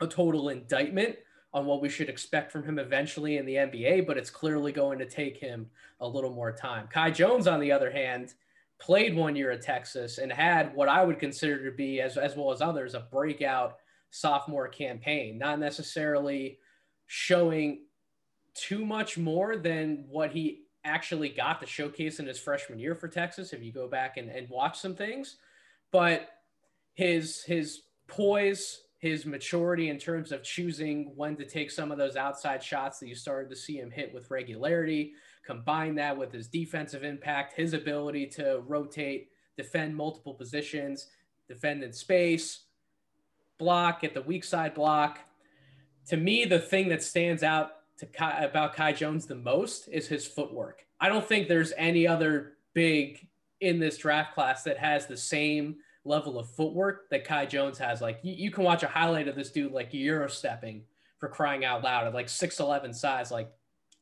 [0.00, 1.16] a total indictment
[1.52, 4.98] on what we should expect from him eventually in the NBA, but it's clearly going
[4.98, 5.66] to take him
[6.00, 6.88] a little more time.
[6.92, 8.34] Kai Jones, on the other hand,
[8.78, 12.36] played one year at Texas and had what I would consider to be, as, as
[12.36, 13.78] well as others, a breakout
[14.10, 16.58] sophomore campaign, not necessarily
[17.06, 17.80] showing
[18.54, 23.08] too much more than what he actually got to showcase in his freshman year for
[23.08, 25.36] Texas, if you go back and, and watch some things.
[25.90, 26.28] But
[26.94, 32.16] his his poise, his maturity in terms of choosing when to take some of those
[32.16, 35.12] outside shots that you started to see him hit with regularity.
[35.46, 41.08] Combine that with his defensive impact, his ability to rotate, defend multiple positions,
[41.46, 42.64] defend in space,
[43.56, 45.20] block, get the weak side block.
[46.08, 50.08] To me, the thing that stands out to Kai, about Kai Jones the most is
[50.08, 50.84] his footwork.
[51.00, 53.28] I don't think there's any other big
[53.60, 55.76] in this draft class that has the same
[56.08, 58.00] level of footwork that Kai Jones has.
[58.00, 60.82] Like you, you can watch a highlight of this dude like Euro stepping
[61.18, 63.30] for crying out loud at like 6'11 size.
[63.30, 63.52] Like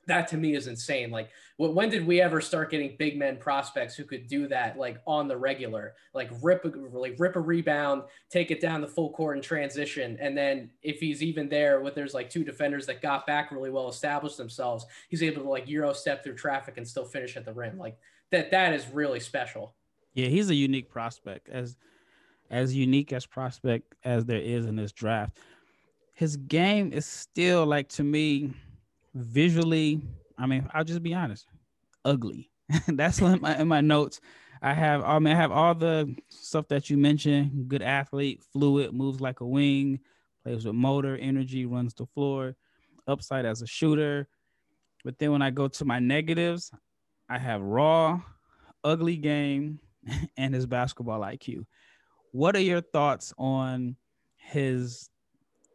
[0.06, 1.10] that to me is insane.
[1.10, 5.00] Like when did we ever start getting big men prospects who could do that like
[5.06, 9.36] on the regular, like rip like rip a rebound, take it down the full court
[9.36, 10.16] and transition.
[10.20, 13.70] And then if he's even there with there's like two defenders that got back really
[13.70, 17.44] well established themselves, he's able to like Euro step through traffic and still finish at
[17.44, 17.78] the rim.
[17.78, 17.98] Like
[18.30, 19.74] that, that is really special.
[20.14, 20.28] Yeah.
[20.28, 21.76] He's a unique prospect as,
[22.50, 25.38] as unique as prospect as there is in this draft.
[26.14, 28.52] His game is still like to me
[29.14, 30.00] visually.
[30.38, 31.46] I mean, I'll just be honest,
[32.04, 32.50] ugly.
[32.88, 34.20] That's in my in my notes.
[34.62, 37.68] I have I mean I have all the stuff that you mentioned.
[37.68, 40.00] Good athlete, fluid, moves like a wing,
[40.42, 42.56] plays with motor, energy, runs the floor,
[43.06, 44.28] upside as a shooter.
[45.04, 46.72] But then when I go to my negatives,
[47.28, 48.20] I have raw,
[48.82, 49.80] ugly game,
[50.36, 51.66] and his basketball IQ.
[52.32, 53.96] What are your thoughts on
[54.36, 55.10] his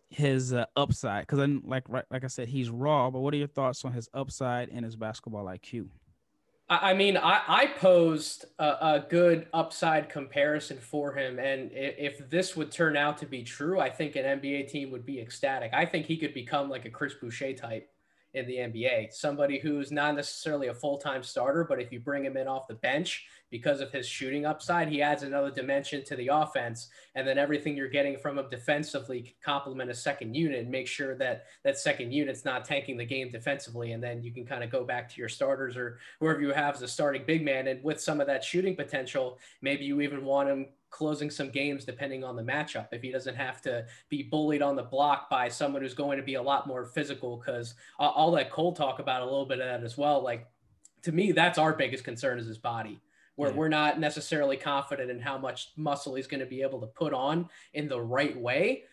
[0.10, 1.24] his uh, upside?
[1.24, 3.10] Because I'm like like I said, he's raw.
[3.10, 5.88] But what are your thoughts on his upside and his basketball IQ?
[6.70, 11.38] I mean, I, I posed a, a, good upside comparison for him.
[11.38, 15.06] And if this would turn out to be true, I think an NBA team would
[15.06, 15.74] be ecstatic.
[15.74, 17.90] I think he could become like a Chris Boucher type
[18.34, 19.14] in the NBA.
[19.14, 22.68] Somebody who's not necessarily a full time starter, but if you bring him in off
[22.68, 26.90] the bench because of his shooting upside, he adds another dimension to the offense.
[27.16, 30.88] And then everything you're getting from him defensively can complement a second unit and make
[30.88, 33.92] sure that that second unit's not tanking the game defensively.
[33.92, 36.76] And then you can kind of go back to your starters or whoever you have
[36.76, 37.68] as a starting big man.
[37.68, 41.86] And with some of that shooting potential, maybe you even want him closing some games
[41.86, 42.90] depending on the matchup.
[42.92, 46.24] If he doesn't have to be bullied on the block by someone who's going to
[46.24, 49.66] be a lot more physical, because I'll let Cole talk about a little bit of
[49.66, 50.22] that as well.
[50.24, 50.48] Like
[51.04, 53.02] to me, that's our biggest concern is his body.
[53.36, 53.56] where Yeah.
[53.56, 57.14] we're not necessarily confident in how much muscle he's going to be able to put
[57.14, 58.84] on in the right way.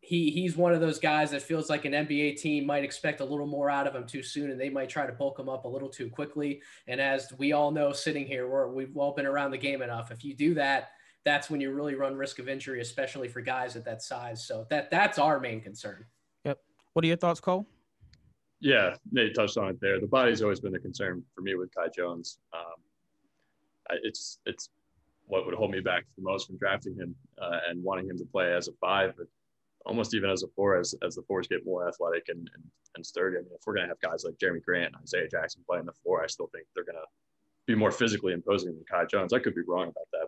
[0.00, 3.24] He he's one of those guys that feels like an NBA team might expect a
[3.24, 5.64] little more out of him too soon, and they might try to bulk him up
[5.64, 6.62] a little too quickly.
[6.86, 10.12] And as we all know, sitting here, we're, we've all been around the game enough.
[10.12, 10.90] If you do that,
[11.28, 14.42] that's when you really run risk of injury, especially for guys at that size.
[14.42, 16.06] So that that's our main concern.
[16.44, 16.58] Yep.
[16.94, 17.66] What are your thoughts, Cole?
[18.60, 20.00] Yeah, Nate touched on it there.
[20.00, 22.38] The body's always been a concern for me with Kai Jones.
[22.54, 22.80] Um,
[24.02, 24.70] it's it's
[25.26, 28.24] what would hold me back the most from drafting him uh, and wanting him to
[28.24, 29.26] play as a five, but
[29.84, 32.64] almost even as a four, as as the fours get more athletic and and,
[32.96, 33.36] and sturdy.
[33.36, 35.92] I mean, if we're gonna have guys like Jerami Grant and Isaiah Jackson playing the
[36.02, 37.04] four, I still think they're gonna
[37.66, 39.34] be more physically imposing than Kai Jones.
[39.34, 40.27] I could be wrong about that,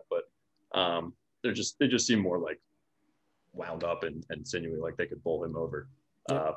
[0.81, 1.13] um,
[1.43, 2.59] they're just they just seem more like
[3.53, 5.87] wound up and, and sinewy, like they could bowl him over.
[6.29, 6.35] Yeah.
[6.35, 6.55] Uh,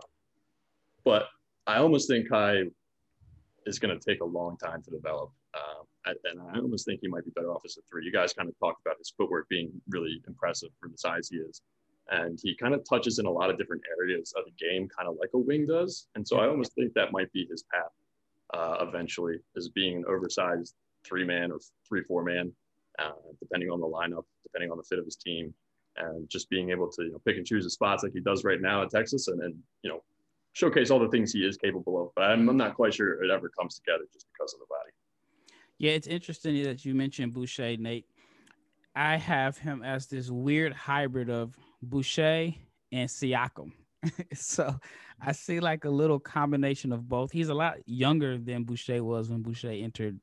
[1.04, 1.28] but
[1.66, 2.64] I almost think Kai
[3.66, 5.30] is going to take a long time to develop.
[5.54, 8.04] Um, I- and I almost think he might be better off as a three.
[8.04, 11.36] You guys kind of talked about his footwork being really impressive for the size he
[11.38, 11.62] is.
[12.10, 15.08] And he kind of touches in a lot of different areas of the game, kind
[15.08, 16.08] of like a wing does.
[16.14, 17.92] And so I almost think that might be his path
[18.52, 20.74] uh, eventually, is being an oversized
[21.06, 21.58] three man or
[21.88, 22.52] three, four man,
[22.98, 25.54] uh, depending on the lineup, depending on the fit of his team,
[25.96, 28.44] and just being able to you know, pick and choose his spots like he does
[28.44, 30.02] right now at Texas and then, you know,
[30.52, 32.08] showcase all the things he is capable of.
[32.14, 34.90] But I'm, I'm not quite sure it ever comes together just because of the body.
[35.78, 38.06] Yeah, it's interesting that you mentioned Boucher, Nate.
[38.96, 42.54] I have him as this weird hybrid of Boucher
[42.92, 43.72] and Siakam.
[44.34, 44.78] so
[45.20, 47.32] I see like a little combination of both.
[47.32, 50.20] He's a lot younger than Boucher was when Boucher entered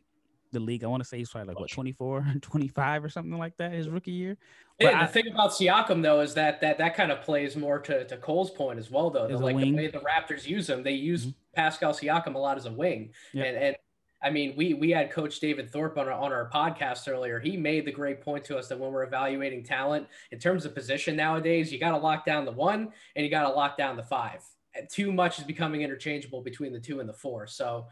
[0.52, 0.84] the league.
[0.84, 3.90] I want to say he's probably like what 24, 25 or something like that his
[3.90, 4.38] rookie year.
[4.80, 7.56] But Yeah, I- the thing about Siakam though is that that that kind of plays
[7.56, 9.26] more to, to Cole's point as well though.
[9.28, 11.34] As like the way the Raptors use him, they use Mhm.
[11.56, 13.12] Pascal Siakam a lot as a wing.
[13.34, 13.44] Yeah.
[13.46, 13.76] And and
[14.24, 17.40] I mean, we we had Coach David Thorpe on our, on our podcast earlier.
[17.40, 20.76] He made the great point to us that when we're evaluating talent in terms of
[20.76, 23.98] position nowadays, you got to lock down the one and you got to lock down
[23.98, 24.44] the five.
[24.76, 27.48] And too much is becoming interchangeable between the two and the four.
[27.48, 27.88] So,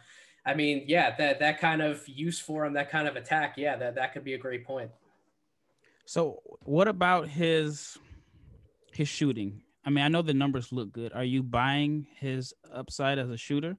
[0.45, 3.75] I mean, yeah, that that kind of use for him, that kind of attack, yeah,
[3.77, 4.91] that that could be a great point.
[6.05, 7.97] So what about his
[8.93, 9.63] his shooting?
[9.85, 11.13] I mean, I know the numbers look good.
[11.13, 13.77] Are you buying his upside as a shooter?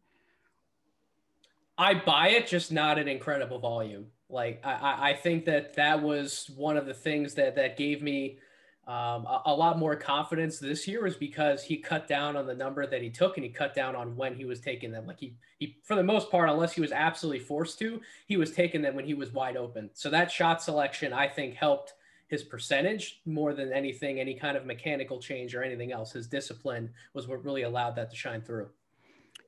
[1.79, 4.07] I buy it, just not at incredible volume.
[4.29, 8.03] Like I, I- I think that that was one of the things that that gave
[8.03, 8.39] me
[8.87, 12.55] um, a, a lot more confidence this year was because he cut down on the
[12.55, 15.07] number that he took and he cut down on when he was taking them.
[15.07, 18.53] Like he, he for the most part, unless he was absolutely forced to, he was
[18.53, 19.91] taking them when he was wide open.
[19.93, 21.95] So that shot selection, I think, helped
[22.29, 26.13] his percentage more than anything, any kind of mechanical change or anything else.
[26.13, 28.69] His discipline was what really allowed that to shine through.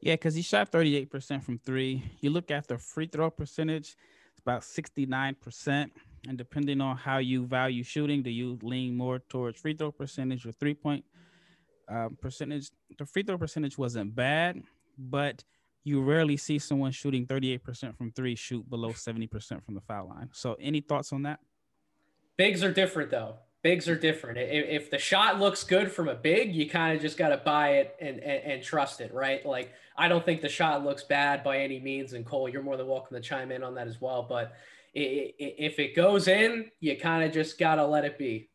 [0.01, 2.03] Yeah, because he shot 38% from three.
[2.21, 3.97] You look at the free throw percentage,
[4.33, 5.91] it's about 69%.
[6.29, 10.47] And depending on how you value shooting, do you lean more towards free throw percentage
[10.47, 11.05] or three point
[11.89, 12.71] um, percentage?
[12.97, 14.63] The free throw percentage wasn't bad,
[14.97, 15.43] but
[15.85, 20.29] you rarely see someone shooting 38% from three shoot below 70% from the foul line.
[20.33, 21.41] So, any thoughts on that?
[22.37, 23.37] Bigs are different though.
[23.63, 24.39] Bigs are different.
[24.39, 27.37] If, if the shot looks good from a big, you kind of just got to
[27.37, 29.45] buy it and, and, and trust it, right?
[29.47, 32.13] Like, I don't think the shot looks bad by any means.
[32.13, 34.27] And Cole, you're more than welcome to chime in on that as well.
[34.29, 34.53] But
[34.95, 38.51] if it goes in, you kind of just got to let it be.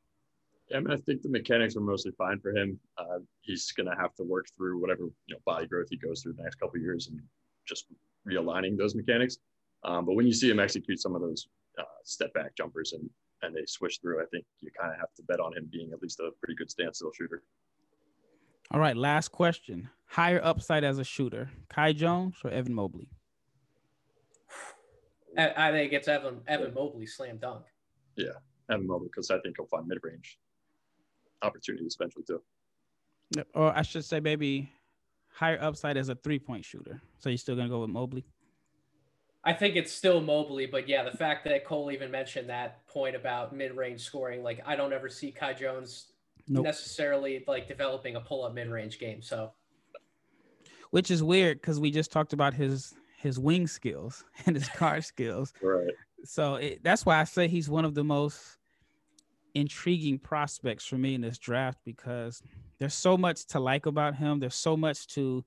[0.70, 2.80] Yeah, I mean, I think the mechanics are mostly fine for him.
[2.98, 6.22] Uh, he's going to have to work through whatever you know body growth he goes
[6.22, 7.20] through the next couple of years and
[7.68, 7.86] just
[8.28, 9.38] realigning those mechanics.
[9.84, 11.48] Um, but when you see him execute some of those
[11.80, 13.10] uh, step back jumpers and
[13.44, 15.92] and they swish through, I think you kind of have to bet on him being
[15.94, 17.44] at least a pretty good standstill shooter.
[18.72, 19.90] All right, last question.
[20.08, 23.10] Higher upside as a shooter, Kai Jones or Evan Mobley?
[25.38, 27.66] I, I think it's Evan Evan Mobley slam dunk.
[28.16, 28.32] Yeah,
[28.70, 30.40] Evan Mobley, because I think he'll find mid range
[31.42, 32.42] opportunities eventually too.
[33.36, 34.72] Yep, Or I should say maybe
[35.32, 37.02] higher upside as a three point shooter.
[37.20, 38.26] So you're still gonna go with Mobley?
[39.44, 43.16] I think it's still Mobley, but yeah, the fact that Cole even mentioned that point
[43.16, 46.08] about mid-range scoring, like I don't ever see Kai Jones
[46.50, 46.64] Nope.
[46.66, 49.22] necessarily like developing a pull-up mid-range game.
[49.22, 49.52] So
[50.90, 55.02] Which is weird because we just talked about his his wing skills and his car
[55.02, 55.54] skills.
[55.62, 55.94] Right.
[56.24, 58.58] So it, that's why I say he's one of the most
[59.54, 62.42] intriguing prospects for me in this draft because
[62.80, 64.40] there's so much to like about him.
[64.40, 65.44] There's so much to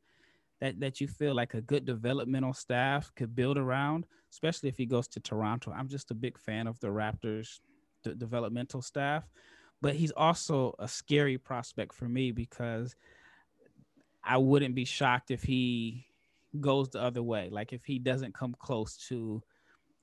[0.61, 4.85] that that you feel like a good developmental staff could build around, especially if he
[4.85, 5.73] goes to Toronto.
[5.73, 7.61] I'm just a big fan of the Raptors
[8.03, 9.29] the developmental staff,
[9.83, 12.95] but he's also a scary prospect for me because
[14.25, 16.07] I wouldn't be shocked if he
[16.59, 17.49] goes the other way.
[17.51, 19.43] Like if he doesn't come close to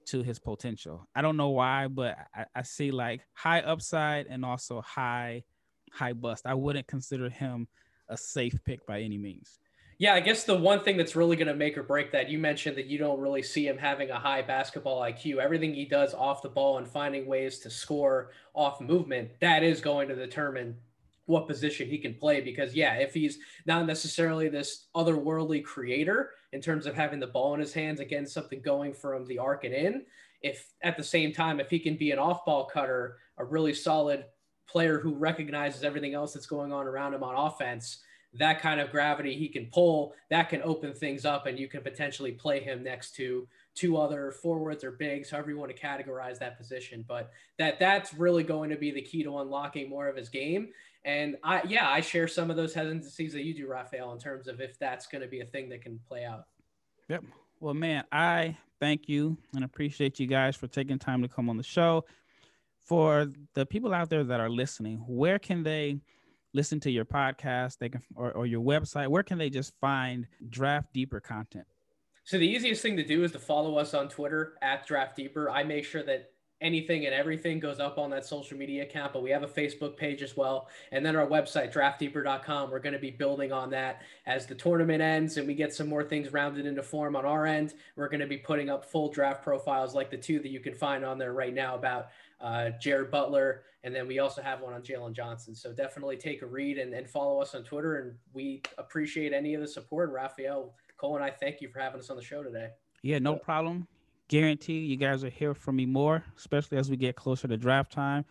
[0.08, 1.08] to his potential.
[1.14, 5.44] I don't know why, but I, I see like high upside and also high
[5.92, 6.46] high bust.
[6.46, 7.68] I wouldn't consider him
[8.10, 9.60] a safe pick by any means.
[10.00, 12.38] Yeah, I guess the one thing that's really going to make or break that you
[12.38, 15.38] mentioned that you don't really see him having a high basketball IQ.
[15.38, 19.82] Everything he does off the ball and finding ways to score off movement, that is
[19.82, 20.76] going to determine
[21.28, 26.62] what position he can play because yeah, if he's not necessarily this otherworldly creator in
[26.62, 29.64] terms of having the ball in his hands and getting something going from the arc
[29.64, 30.06] and in,
[30.42, 34.26] if at the same time if he can be an off-ball cutter, a really solid
[34.68, 38.00] player who recognizes everything else that's going on around him on offense,
[38.34, 41.82] that kind of gravity he can pull, that can open things up, and you can
[41.82, 46.40] potentially play him next to two other forwards or bigs, however you want to categorize
[46.40, 47.06] that position.
[47.08, 50.70] But that that's really going to be the key to unlocking more of his game.
[51.08, 54.50] And I, yeah, I share some of those hesitancies that you do, Raphael, in terms
[54.50, 56.44] of if that's going to be a thing that can play out.
[57.08, 57.24] Yep.
[57.62, 61.56] Well, man, I thank you and appreciate you guys for taking time to come on
[61.56, 62.04] the show.
[62.84, 65.98] For the people out there that are listening, where can they
[66.54, 67.78] listen to your podcast?
[67.78, 69.08] They can or, or your website.
[69.08, 71.66] Where can they just find draft deeper content?
[72.26, 75.50] So the easiest thing to do is to follow us on Twitter at Draft Deeper.
[75.50, 76.32] I make sure that
[76.62, 79.96] anything and everything goes up on that social media account, but we have a Facebook
[79.96, 80.68] page as well.
[80.92, 82.72] And then our website, draftdeeper.com.
[82.72, 85.88] We're going to be building on that as the tournament ends and we get some
[85.88, 87.76] more things rounded into form on our end.
[87.96, 90.74] We're going to be putting up full draft profiles like the two that you can
[90.74, 92.08] find on there right now about
[92.42, 93.64] uh, Jared Butler.
[93.84, 95.54] And then we also have one on Jalen Johnson.
[95.54, 97.98] So definitely take a read and, and follow us on Twitter.
[97.98, 100.12] And we appreciate any of the support.
[100.12, 102.70] Raphael, Cole, and I thank you for having us on the show today.
[103.04, 103.88] Yeah, no problem
[104.30, 107.92] guarantee you guys will hear from me more, especially as we get closer to draft
[107.92, 108.26] time.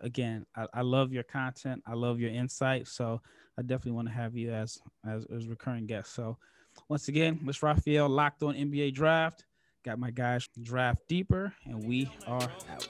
[0.00, 1.82] Again, I, I love your content.
[1.86, 2.86] I love your insight.
[2.86, 3.20] So
[3.58, 6.14] I definitely want to have you as as, as recurring guest.
[6.14, 6.36] So
[6.88, 9.44] once again, Miss Raphael locked on NBA draft.
[9.84, 12.88] Got my guys draft deeper, and we are out.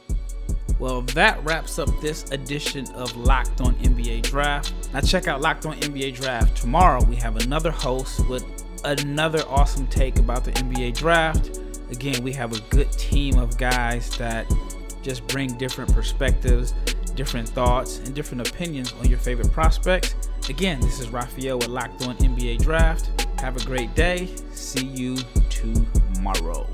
[0.79, 4.73] Well, that wraps up this edition of Locked On NBA Draft.
[4.93, 6.57] Now, check out Locked On NBA Draft.
[6.57, 8.45] Tomorrow, we have another host with
[8.85, 11.61] another awesome take about the NBA Draft
[11.91, 14.51] again, we have a good team of guys that
[15.03, 16.75] just bring different perspectives,
[17.15, 20.15] different thoughts, and different opinions on your favorite prospects.
[20.49, 23.27] Again, this is Raphael with Locked On NBA Draft.
[23.41, 24.35] Have a great day.
[24.53, 25.17] See you
[25.51, 26.69] tomorrow.